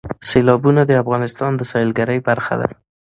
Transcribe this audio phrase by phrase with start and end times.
[0.29, 2.67] سیلابونه د افغانستان د سیلګرۍ برخه ده.